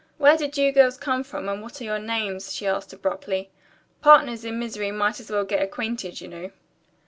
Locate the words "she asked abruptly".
2.55-3.51